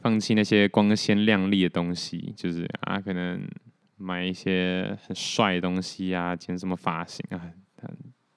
[0.00, 3.46] 放弃那些光鲜亮丽的东西，就是啊，可能
[3.96, 7.40] 买一些很帅的东西啊，剪什么发型啊，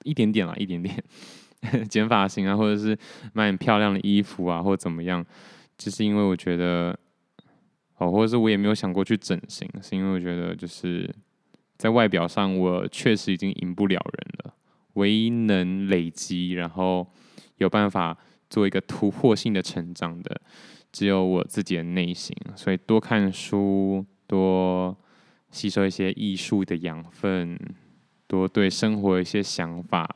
[0.03, 1.03] 一点点啦，一点点
[1.89, 2.97] 剪发型啊，或者是
[3.33, 5.25] 买很漂亮的衣服啊，或者怎么样，
[5.77, 6.97] 就是因为我觉得，
[7.97, 11.09] 哦，或者是我也没有想过去整形，是因为我觉得就是。
[11.83, 14.53] 在外表上，我确实已经赢不了人了。
[14.93, 17.05] 唯一能累积，然后
[17.57, 18.17] 有办法
[18.49, 20.39] 做一个突破性的成长的，
[20.93, 22.33] 只有我自己的内心。
[22.55, 24.97] 所以多看书，多
[25.51, 27.59] 吸收一些艺术的养分，
[28.27, 30.15] 多对生活一些想法，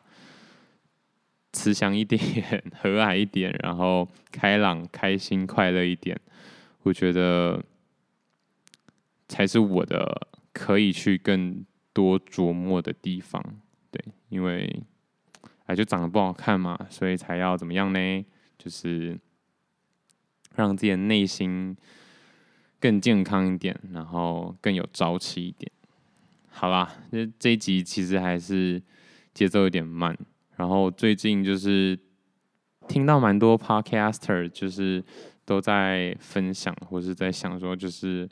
[1.51, 2.17] 慈祥一点，
[2.79, 6.17] 和蔼一点，然后开朗、开心、快乐一点。
[6.83, 7.61] 我觉得
[9.27, 10.29] 才是我的。
[10.57, 13.39] 可以去更多琢磨的地方，
[13.91, 14.83] 对，因为
[15.67, 18.25] 哎，就长得不好看嘛，所以才要怎么样呢？
[18.57, 19.19] 就是
[20.55, 21.77] 让自己的内心
[22.79, 25.71] 更健康一点，然后更有朝气一点。
[26.49, 28.81] 好啦，这这一集其实还是
[29.35, 30.17] 节奏有点慢。
[30.55, 31.99] 然后最近就是
[32.87, 35.03] 听到蛮多 podcaster，就是
[35.45, 38.27] 都在分享或是在想说，就是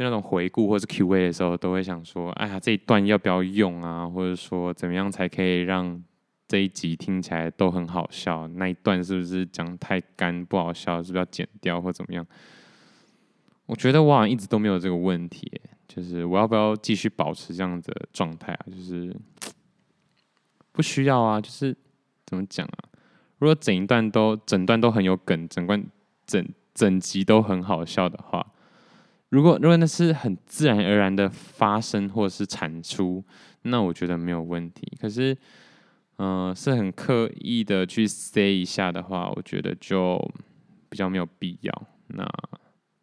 [0.00, 4.08] 就那种回顾或是 Q&A 的时候，都会想说，哎呀，这一段要不要用啊？
[4.08, 6.02] 或者说怎么样才可以让
[6.48, 8.48] 这一集听起来都很好笑？
[8.48, 11.02] 那一段是不是讲太干不好笑？
[11.02, 12.26] 是不是要剪掉或怎么样？
[13.66, 15.52] 我觉得我好像一直都没有这个问题，
[15.86, 18.64] 就是我要不要继续保持这样的状态啊？
[18.70, 19.14] 就是。
[20.72, 21.76] 不需要啊，就是
[22.24, 22.88] 怎么讲啊？
[23.36, 25.84] 如果整一段都整段都很有梗，整段
[26.24, 28.46] 整整集都很好笑的话，
[29.30, 33.24] 如果如果那是很自然而然的发生或者是产出，
[33.62, 34.96] 那我觉得没有问题。
[35.00, 35.36] 可是，
[36.18, 40.16] 嗯、是很刻意的去塞一下的话，我觉得就
[40.88, 41.86] 比较没有必要。
[42.08, 42.28] 那。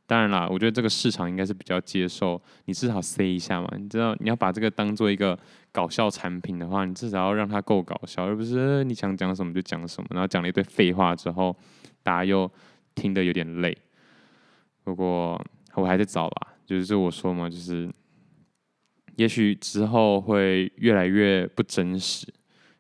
[0.10, 3.68] 当然啦，我觉得这个市场应该是比较接受你至少 say 一下嘛。
[3.78, 5.38] 你知道你要把这个当做一个
[5.70, 11.54] 搞笑产品的话，你至少要让它够搞笑，而不是你想讲什么就讲什么，然后讲了一堆废话之后，
[12.04, 12.50] 大家又
[12.96, 13.78] 听得有点累。
[14.86, 15.46] 不过
[15.82, 17.90] 我还在找啦，就是我说嘛，就是
[19.16, 22.28] 也许之后会越来越不真实。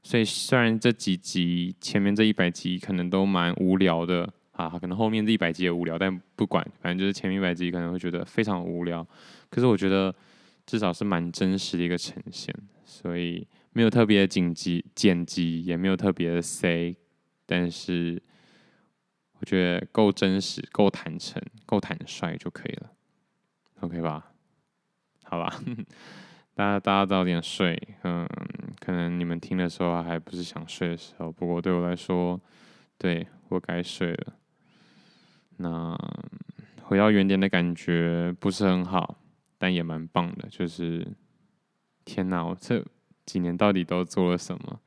[0.03, 4.33] 所以虽然这几集前面这一百集可能都蛮无聊的。
[4.57, 9.05] 啊，可能后面这一百集也无聊，但不管，反正就是前面一百集可能会觉得非常无聊。
[9.51, 10.11] 可是我觉得
[10.65, 12.51] 至少是蛮真实的一个呈现，
[12.83, 16.95] 所以没有特别紧急剪辑，也没有特别的 say，
[17.45, 18.19] 但是
[19.39, 22.91] 我觉得够真实、够坦诚、够坦率就可以了
[23.81, 24.31] ，OK 吧？
[25.23, 25.53] 好吧，
[26.55, 28.27] 大家大家早点睡，嗯，
[28.79, 32.39] 可能你们听的时候还不是想睡的时候，不过对我来说，
[32.97, 34.33] 对，我该睡了。
[35.57, 35.97] 那
[36.83, 39.17] 回到原点的感觉不是很好，
[39.57, 40.47] 但也蛮棒的。
[40.49, 41.05] 就是
[42.05, 42.83] 天哪，我这
[43.25, 44.79] 几年到底都做了什么？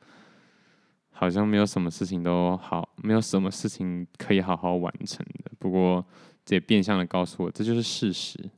[1.21, 5.53] 好像没有什么事情都好，没有什么事情可以好好完成的。
[5.59, 6.03] 不过
[6.47, 8.51] 这也变相的告诉我，这就是事实。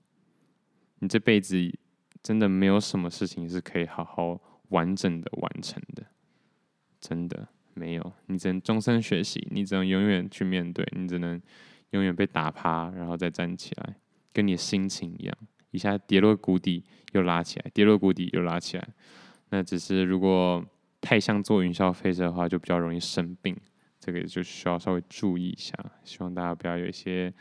[1.01, 1.57] 你这辈子
[2.23, 6.05] 真的没有什么事情是可以好好完整的完成的，
[7.01, 8.13] 真的没有。
[8.27, 11.43] 你只能终身学习，你只能永远去面对，你只能。
[11.91, 13.97] 永远被打趴，然后再站起来，
[14.33, 15.37] 跟你的心情一样，
[15.73, 16.83] 一下跌落谷底
[17.13, 18.89] 又拉起来，跌落谷底又拉起来。
[19.51, 20.65] 那只是如果
[21.03, 23.55] 太像做云霄飞车的话，就比较容易生病，
[24.01, 25.77] 这个就需要稍微注意一下。
[26.05, 27.35] 希望大家不要有一些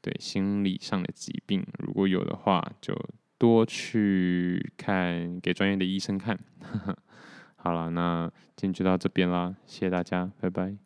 [0.00, 2.94] 对心理上的疾病，如果有的话，就
[3.38, 6.38] 多去看给专业的医生看。
[7.56, 10.85] 好了，那今天就到这边啦，谢谢大家，拜拜。